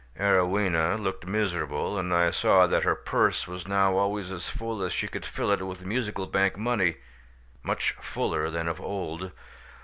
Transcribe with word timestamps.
Arowhena 0.19 0.97
looked 0.99 1.27
miserable, 1.27 1.95
and 1.99 2.11
I 2.11 2.31
saw 2.31 2.65
that 2.65 2.81
her 2.81 2.95
purse 2.95 3.47
was 3.47 3.67
now 3.67 3.97
always 3.97 4.31
as 4.31 4.49
full 4.49 4.81
as 4.81 4.91
she 4.93 5.07
could 5.07 5.27
fill 5.27 5.51
it 5.51 5.61
with 5.61 5.81
the 5.81 5.85
Musical 5.85 6.25
Bank 6.25 6.57
money—much 6.57 7.91
fuller 8.01 8.49
than 8.49 8.67
of 8.67 8.81
old. 8.81 9.31